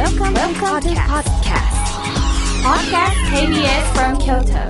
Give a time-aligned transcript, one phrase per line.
[0.00, 1.76] Welcome, Welcome to podcast.
[2.64, 4.62] Podcast KBS from Kyoto.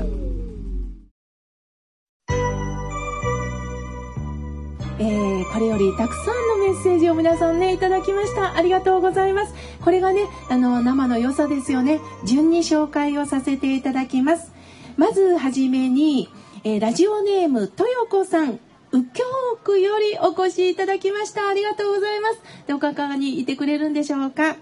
[4.99, 8.57] えーこれよりたくさんのメッセージを皆さんねいただきました。
[8.57, 9.55] ありがとうございます。
[9.85, 12.01] これがねあの生の良さですよね。
[12.25, 14.53] 順に紹介をさせていただきます。
[14.97, 16.29] まずはじめに、
[16.65, 18.59] えーラジオネームとよこさん。
[18.93, 19.23] 右京
[19.63, 21.49] 区よりお越しいただきました。
[21.49, 22.41] ありがとうございます。
[22.67, 24.57] どこかにいてくれるんでしょうか？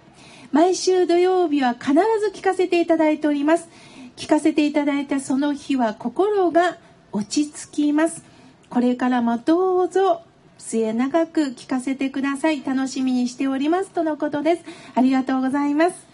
[0.50, 3.68] 毎週土曜日は必ず聞かせていただいております。
[4.16, 6.78] 聞かせていただいたその日は心が
[7.12, 8.24] 落ち着きます。
[8.70, 10.22] これからもどうぞ
[10.58, 12.64] 末永く聞かせてください。
[12.64, 14.64] 楽しみにしておりますとのことです。
[14.94, 16.06] ありがとうございます。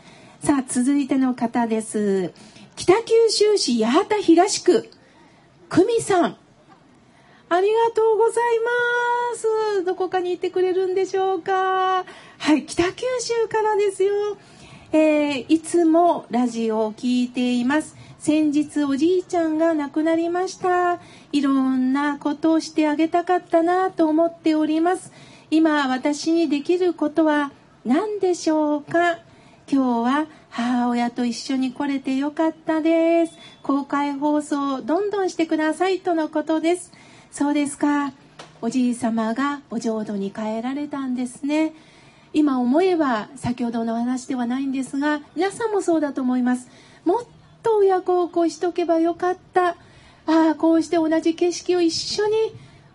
[0.43, 2.33] さあ続いての方です。
[2.77, 4.91] 北九州市八幡東区。
[5.69, 6.37] 久美さん。
[7.49, 9.85] ありがとうございます。
[9.85, 12.05] どこかにいてくれるんでしょうか？
[12.39, 14.13] はい、北九州からですよ。
[14.93, 17.97] えーいつもラジオを聞いています。
[18.19, 21.01] 先日おじいちゃんが亡くなりました。
[21.33, 25.13] いろんなことをしてあげたかったなと思っております。
[25.51, 27.53] 今私にできることは
[27.85, 29.19] 何でしょうか？
[29.71, 33.35] 今日は母親と一緒に来れてよかったです。
[33.63, 36.93] 公開放送どんどんしてくださいとのことです。
[37.35, 38.13] そうですか。
[38.63, 41.73] おじい様がお浄土に帰られたんですね。
[42.33, 46.69] 今思えば先ほどの話ではないんですが、皆さんもそうだと思います。
[47.05, 47.25] もっ
[47.65, 49.71] と親孝行しとけばよかった。
[49.71, 49.75] あ
[50.27, 52.33] あ、こうして同じ景色を一緒に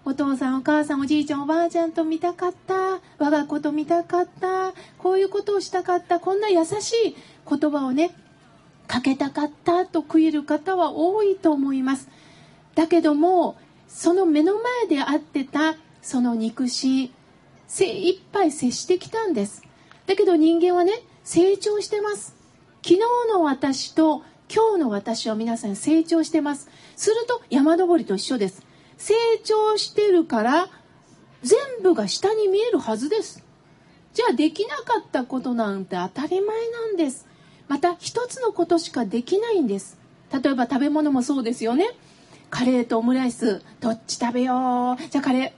[0.05, 7.15] お父さんお母さんおじいちゃんおばあちゃんと見たかった我が子と見たかったこういうことをしたかったこんな優しい
[7.47, 8.11] 言葉をね
[8.87, 12.07] かけたかったと悔いる方は多いと思います
[12.75, 13.57] だけども
[13.89, 17.11] その目の前で会ってたその肉親
[17.67, 19.63] 精一杯接してきたんです。
[20.05, 22.35] だけど人間はね成長してます。
[22.81, 24.23] 昨日の私と
[24.53, 26.69] 今日の私は皆さん成長してます。
[26.95, 28.65] すると山登りと一緒です。
[28.97, 29.13] 成
[29.44, 30.69] 長してるから
[31.41, 33.44] 全部が下に見えるはずです。
[34.13, 37.28] じゃあできなかったことなんて当たり前なんです。
[37.67, 39.97] また一つのことしかできないんです。
[40.31, 41.89] 例えば食べ物もそうですよね。
[42.49, 45.09] カレーとオムライスどっち食べよう？
[45.09, 45.53] じゃあカレ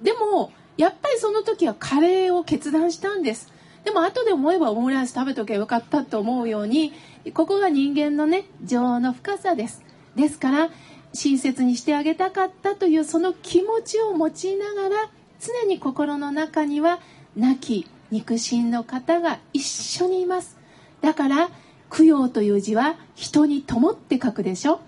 [0.00, 0.04] ー。
[0.04, 3.52] でもやっぱりその時はカレーを決断したんです。
[3.84, 6.92] でも後で思えばオムライス食べとけばよかったと思うように
[7.34, 9.82] ここが人間のね情の深さです。
[10.14, 10.70] ですから
[11.12, 15.10] 親切にしてあげたかったというその気持ちを持ちながら
[15.40, 17.00] 常に心の中には
[17.36, 20.58] 亡き肉親の方が一緒にいます。
[21.00, 21.50] だから
[21.90, 24.80] 供養という字は人に灯って書くでしょ？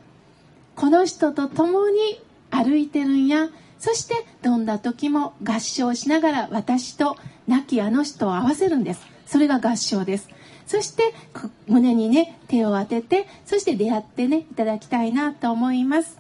[0.81, 2.19] この人と共に
[2.51, 3.51] 歩いてるんや。
[3.79, 9.07] そしてどんな時も合唱しながら私と亡きあの人を合わせるんです。
[9.27, 10.31] それが合唱です。
[10.67, 11.13] そして
[11.67, 16.19] 胸にね手を当ててそして出会ってねいただきたいなと思います。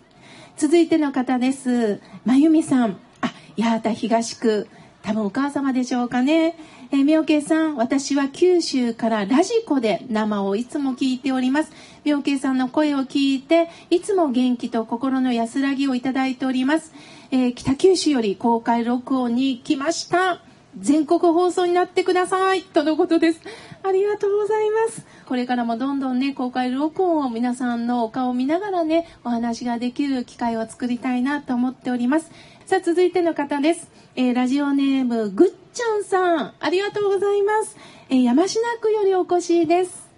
[0.59, 2.03] 続いての方です。
[2.27, 2.98] まゆみさん。
[3.22, 4.69] あ八幡東区。
[5.03, 6.56] 多分お母様でしょうかね。
[6.93, 11.72] えー、みおけいさん私は九州からラジコで生をいつも聞いております。
[12.05, 16.93] みおけいさんの声を聞いていつも元気と心の安らぎをいただいております、
[17.31, 20.50] えー北九州より公開録音に来ました。
[20.78, 23.41] 全国放送になってくださいとのことです。
[23.82, 25.04] ありがとうございます。
[25.26, 32.30] これからもどんどんね公開録音を皆さんのお顔を見ながらねお話ができる機会を作りたいなと思っております。
[32.66, 36.54] さあ続いての方です、えーラジオネームぐっちゃんさん。
[36.60, 37.76] ありがとうございます、
[38.09, 38.48] えー山科
[38.80, 40.09] 区よりお越しです。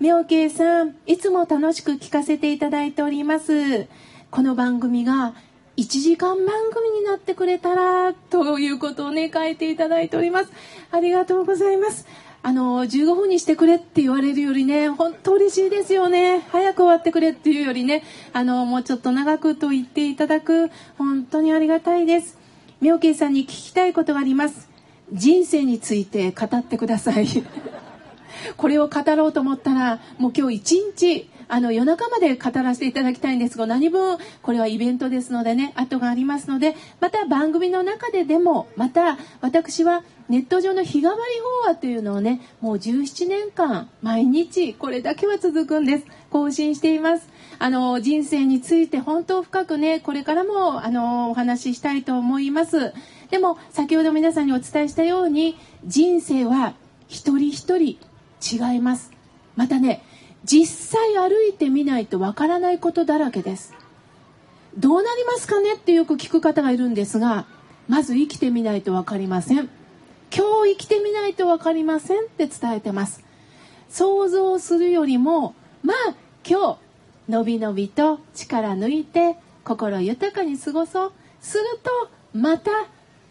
[0.00, 3.86] 妙慶さんいつも楽しく聞かせていただいております。
[4.32, 5.34] この番組が
[5.82, 10.52] 1時間番組になってくれたらということをね書いていただいております。
[10.92, 12.06] ありがとうございます。
[12.44, 16.46] あの15分にしてくれって言われるよりね本当嬉しいですよね。
[16.52, 22.38] 早く終わってくれっていうよりねあのもうちょっと長くと言っていただく本当にありがたいです。
[22.80, 24.68] 妙慶さんに聞きたいことがあります。
[25.12, 27.26] 人生について語ってください。
[28.56, 41.20] これを語ろうと思ったらもう今日一日あの夜中まで語らせていただきたいんですが何分これはイベントですのでね後がありますのでまた番組の中ででもまた私はネット上の日替わり
[41.64, 46.06] 法話というのをねもう17年間毎日これだけは続くんです。
[46.30, 47.28] 更新しています。
[47.58, 52.94] あの人生について本当深くねこれからもあのお話ししたいと思います。
[53.30, 56.72] でも先ほど皆さんにお伝えしたように人生は
[57.08, 57.98] 一人一人
[58.40, 59.10] 違います。
[59.54, 60.02] またね
[60.44, 63.74] 実際歩いてみないとわからないことだらけです。
[64.76, 67.46] どうなりますかねってよく聞く方がいるんですが
[67.88, 69.68] まず生きてみないと分かりません。
[70.34, 73.22] 今日生きてみないと分かりませんって伝えてます。
[73.88, 76.14] 想像するよりもまあ
[76.48, 76.78] 今
[77.28, 81.12] 日のびのびと力抜いて心豊かに過ごそう。
[81.40, 82.70] するとまた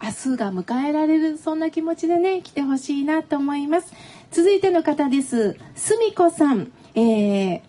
[0.02, 1.38] 明日が迎えられる。
[1.38, 3.92] そんな気持ちでね来てほしいなと思います。
[4.31, 5.58] 続いての方です。
[5.75, 6.72] すみこさん。
[6.96, 7.62] えー、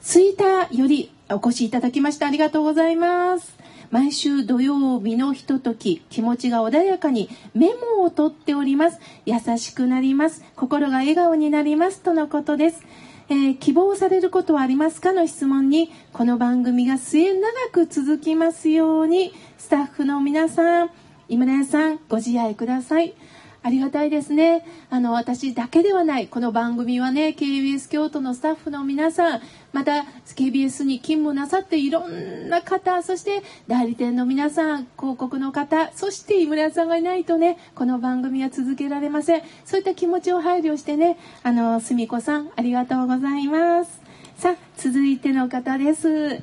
[0.00, 3.56] 吹田よりお越しいただきましてありがとうございます。
[3.90, 9.00] 毎週土曜日のひととき気持ちが穏やかにメモを取っております。
[9.24, 10.44] 優しくなります。
[10.56, 12.82] 心が笑顔になりますとのことです。
[13.28, 17.40] えー、希望されることはありますかの質問にこの番組が末永
[17.72, 20.90] く続きますようにスタッフの皆さん
[21.28, 23.14] 井村屋さんご自愛ください。
[23.64, 24.62] ありがたいですね。
[24.90, 26.28] あの、私だけではない。
[26.28, 29.40] この番組はね、KBS 京都のスタッフの皆さん、
[29.72, 30.04] また
[30.36, 39.42] KBS に勤務なさっていろんな方、そして代理店の皆さん、広告の方、そして井村さんがいないとね、この番組は続けられません。
[39.64, 43.98] そういった気持ちを配慮してね、あの、すみこさん、ありがとうございます。
[44.36, 46.42] さあ、続いての方です。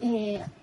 [0.00, 0.59] えー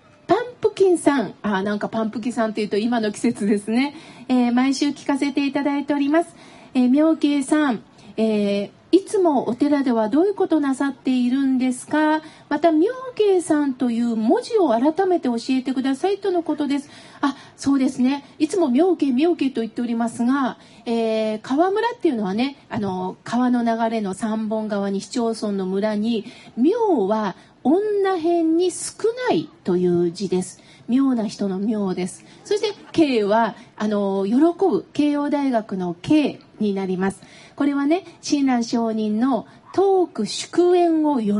[0.60, 1.34] プキンさん。
[1.42, 3.94] あ、なんかパンプキンさんっていうと今の季節ですね。
[4.28, 6.34] えー、毎週聞かせていただいております。
[6.74, 7.82] えー、妙慶さん。
[8.16, 12.20] えー、いつもお寺ではどういうことなさっているんですか？
[12.48, 16.90] また、妙慶さんという文字を改めて教えてくださいとのことです。
[17.20, 18.24] あ、そうですね。
[18.40, 26.24] いつも妙慶、妙慶と言っておりますが、えー、川村っていうのはね、あの、川の流れの三本川に市町村の村に、
[26.56, 27.36] 妙は
[27.68, 30.60] 女編に少ないという字です。
[30.88, 32.24] 妙な人の妙です。
[32.44, 37.20] そして、慶は、あの、喜ぶ、慶応大学の慶になります。
[37.56, 41.32] これはね、親鸞上人のトーク祝宴を喜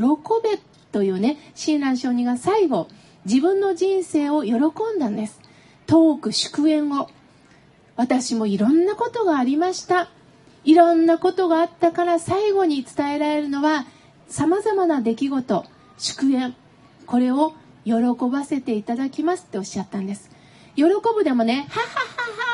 [0.42, 0.60] べ
[0.92, 2.88] というね、親鸞上人が最後、
[3.24, 5.40] 自分の人生を喜んだんです。
[5.86, 7.08] トーク祝宴を。
[7.96, 10.10] 私もいろんなことがありました。
[10.64, 13.86] いろんなことがあったから最後に伝えられるのは、
[14.28, 15.64] 様々な出来事、
[15.98, 16.54] 祝宴。
[17.06, 17.54] これを
[17.84, 17.94] 喜
[18.30, 20.30] ばせていただきますっておっしゃったんです。
[20.76, 21.98] 喜ぶでもねははは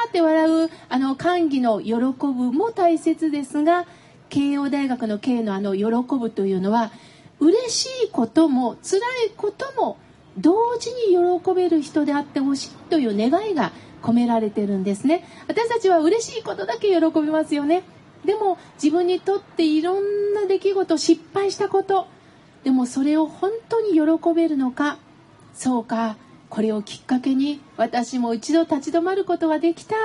[0.02, 0.70] はって笑う。
[0.88, 3.86] あの歓喜の喜ぶも大切ですが
[4.30, 5.84] 慶応大学の慶のあの喜
[6.18, 6.90] ぶというのは
[7.40, 9.98] 嬉しいことも辛いことも
[10.38, 15.24] 同時に喜べる人であってほしいという願いが込められてるんですね。
[15.48, 17.82] 私たちは嬉しいことだけ喜びますよね。
[18.24, 22.06] でも自分にとっていろんな出来事失敗したこと
[22.64, 24.00] でもそれを本当に喜
[24.34, 24.98] べるのか
[25.52, 26.16] そうか
[26.48, 29.96] これをきっかけに私も一度立ち止まることができた。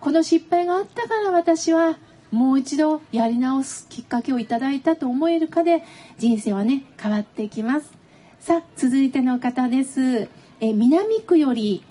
[0.00, 1.98] この失敗があったから私は
[2.30, 5.82] もう一度やり直すきっかけをいただいたと思えるかで
[6.18, 7.90] 人生はね変わっていきます。
[8.38, 10.28] さあ続いての方です。
[10.60, 11.82] え南区より、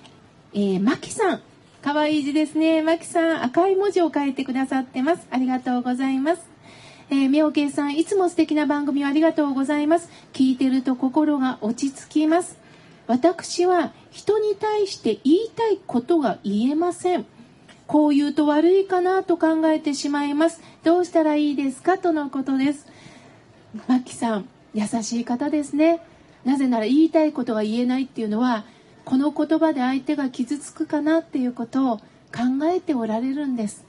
[0.53, 1.41] えー、マキさん。
[1.81, 2.81] かわいい字ですね。
[2.81, 5.27] マキさん赤い文字を書いてくださってます。
[5.31, 6.56] ありがとうございます。
[7.09, 10.09] えー、妙慶さん、いつも素敵な番組をありがとうございます。
[10.33, 12.57] 聞いてると心が落ち着きます。
[13.07, 17.25] 私は人に対して言いたいことが言えません。
[17.87, 20.61] こう言うと悪いかなと考えてしまいます。
[20.83, 22.85] どうしたらいいですかとのことです。
[23.87, 26.01] マキさん、優しい方ですね。
[26.43, 28.65] なぜなら言いたいことが言えないっていうのは、
[29.05, 32.03] この言葉で相手が傷つくかなっていうことを考
[32.65, 33.85] えておられるんです。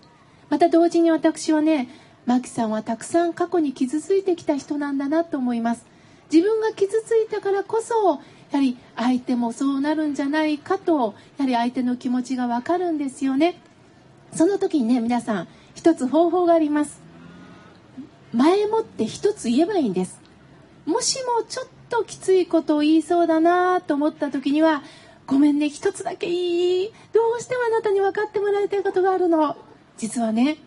[0.49, 1.89] また同時に私はね、
[2.29, 5.87] マキさんはたくさん過去に傷ついてきた人なんだなと思います。
[6.31, 8.21] 自分が傷ついたからこそ
[8.51, 13.59] やはり相手もそうなるんじゃないかとやはり相手の気持ちがわかるんですよね。
[14.35, 17.01] その時にね皆さん一つ方法があります。
[18.35, 20.21] 前もって一つ言えばいいんです。
[20.85, 24.83] もしもちょっときついことを言いそうだなと思った時には
[25.27, 26.93] ごめんね一つだけいい。
[27.15, 29.57] どうしてもあなたに分かってもらいたいことがあるの。
[29.97, 30.59] 実はね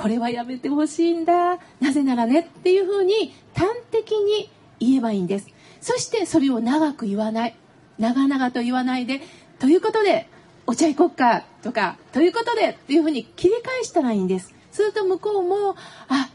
[0.00, 1.58] これはやめてほしいんだ。
[1.78, 5.48] なぜならねっていうふうに端的に言えばいいんです。
[5.82, 7.54] そしてそれを長く言わない。
[7.98, 9.20] 長々と言わないで。
[9.58, 10.26] ということで
[10.66, 14.54] お茶行こっかとかということでっていうふうに切り返したらいいんです。
[14.72, 15.76] すると向こうも
[16.08, 16.30] あ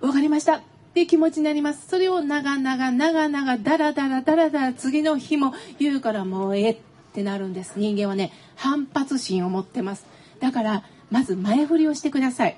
[0.00, 0.56] 分かりました。
[0.56, 0.60] っ
[0.94, 1.88] ていう気持ちになります。
[1.88, 6.76] それを長々長々だらだらだらだら次の日も言うからもうえっ
[7.12, 7.74] てなるんです。
[7.76, 10.06] 人間はね反発心を持ってます。
[10.40, 12.56] だからまず前振りをしてください。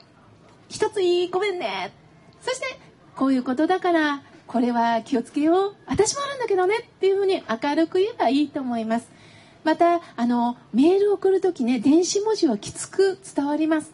[0.69, 1.93] 一ついいごめんね。
[2.41, 2.67] そして
[3.15, 5.77] こういうことだからこれは気をつけよう。
[5.87, 9.09] 私もあるんだけどねっていうふうに明るく言えばいいと思います。
[9.65, 13.93] またあのメールを送る時ね電子文字はきつく伝わります。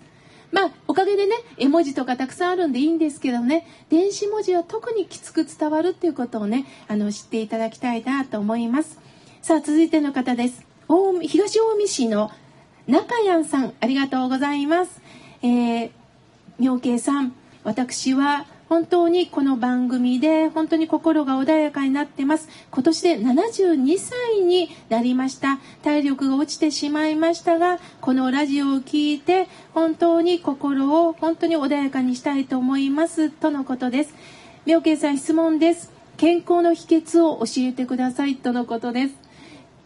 [0.50, 8.98] まあおかげでね絵文字とかたくさんあるんでいいんですけどね電子文字は特にきつく伝わるっていうことをねあの知っていただきたいなと思います。
[9.42, 10.64] さあ続いての方です。
[11.22, 12.30] 東近江市の
[12.86, 15.02] 中谷さんありがとうございます、
[15.42, 15.90] えー
[16.58, 22.48] 妙慶さん私は本当にこの番組で本当に心が穏やかになってます。
[22.70, 25.58] 今年で72歳になりました。
[25.82, 33.30] 体力が落ちてしまいましたがこのラジオを聞いて本当に心を本当に穏やかにしたいと思います。
[33.30, 34.14] とのことです。
[34.66, 35.92] 妙慶さん質問です。
[36.16, 38.36] 健康の秘訣を教えてください。
[38.36, 39.27] とのことです。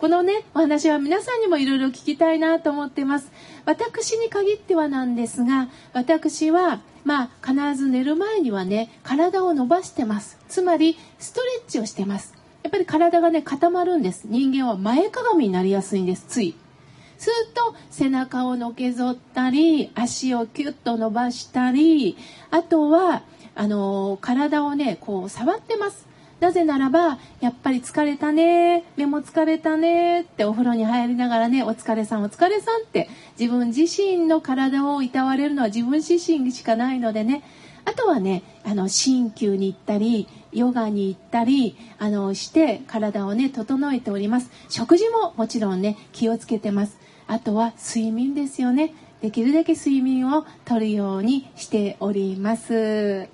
[0.02, 3.30] このねお話は皆さんにもいろいろ聞きたいなと思ってます。
[3.64, 10.38] 私に限ってはなんですが私はまあ必ず寝る前にはね体を伸ばしてます。
[10.49, 12.35] つまりストレッチをしてます。
[12.64, 14.25] やっぱり体がね固まるんです。
[14.25, 16.56] 人間は前かがみになりやすいんですつい。
[17.16, 22.16] すると背中をのけぞったり足をキュッと伸ばしたり
[22.50, 23.23] あとは
[23.54, 26.11] あの体をねこう触ってます。
[26.42, 33.08] なぜならば、やっぱり疲れたね、目も疲れたねってお風呂に入りながらね、お疲れさんお疲れさんって
[33.38, 37.44] 自分自身の体をいたわれるのは自分自身しかないのでね、
[37.84, 44.50] あとはね、あの、鍼灸に行ったり、ヨガに行ったり、あの、して体をね、整えております。
[44.68, 46.99] 食事ももちろんね、気をつけてます。
[47.28, 48.94] あとは睡眠ですよね。
[49.20, 53.28] できるだけ睡眠をとるようにしております。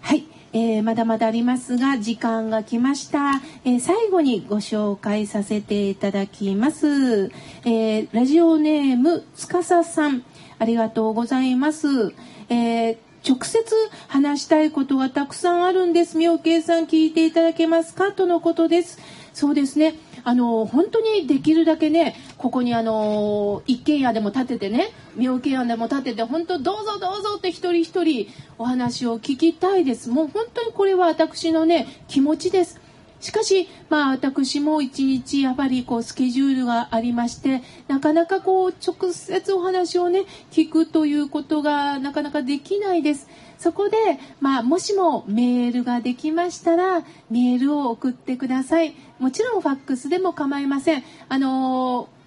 [0.00, 0.37] はい。
[0.52, 7.30] えー、まだまだありますが時間が来ました、えー、最後にご紹介させていただきます、
[7.64, 10.24] えー、ラジオネームつかささん
[10.58, 12.14] ありがとうございます、
[12.48, 13.62] え直接
[14.06, 16.16] 話したいことがたくさんあるんです。
[16.16, 18.12] 妙慶さん聞いていただけますか？
[18.12, 18.98] とのことです。
[19.34, 19.94] そうですね。
[20.24, 30.10] あの本当にできるだけねここにあの一軒家でも建ててね妙見案でも建てて本当どうぞどうぞって一人一人お話を聞きたいです。
[30.10, 32.80] もう本当にこれは私のね気持ちです。
[33.20, 43.28] しかし、まあ私も一日やっぱりこうスケジュールがありまして、なかなかこう直接お話をね、聞くということがなかなかできないです。
[43.58, 43.96] そこで、
[44.40, 48.94] まあもしもメールができましたら、メールを送ってください。
[49.18, 51.04] もちろんファックスでも構いません。
[51.28, 52.17] あのー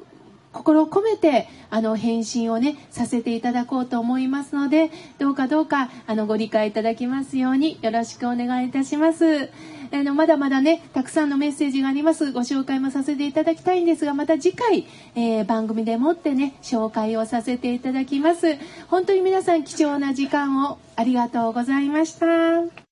[0.51, 9.49] 心を込めてあの返信をねさせていただこうと思いますのでどうかどうかあのご理解いただきますようによろしくお願いいたします。
[9.93, 22.90] あのまだまだねたくさんのメッセージがありますご紹介もさせていただきたいんですがまた次回、えー、番組でもってね紹介をさせていただきます本当に皆さん貴重な時間をありがとうございました。